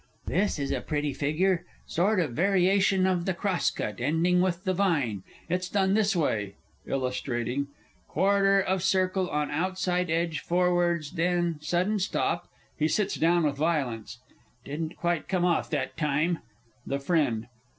This 0.25 0.57
is 0.57 0.71
a 0.71 0.81
pretty 0.81 1.13
figure 1.13 1.63
sort 1.85 2.19
of 2.19 2.31
variation 2.31 3.05
of 3.05 3.25
the 3.25 3.35
"Cross 3.35 3.69
Cut," 3.69 3.99
ending 4.01 4.37
up 4.39 4.43
with 4.45 4.63
"The 4.63 4.73
Vine"; 4.73 5.21
it's 5.47 5.69
done 5.69 5.93
this 5.93 6.15
way 6.15 6.55
(illustrating), 6.87 7.67
quarter 8.07 8.59
of 8.59 8.81
circle 8.81 9.29
on 9.29 9.51
outside 9.51 10.09
edge 10.09 10.39
forwards; 10.39 11.11
then 11.11 11.59
sudden 11.61 11.99
stop 11.99 12.47
(He 12.75 12.87
sits 12.87 13.13
down 13.13 13.43
with 13.43 13.57
violence). 13.57 14.17
Didn't 14.65 14.97
quite 14.97 15.27
come 15.27 15.45
off 15.45 15.69
that 15.69 15.95
time! 15.95 16.39
THE 16.83 16.97
FRIEND. 16.97 17.45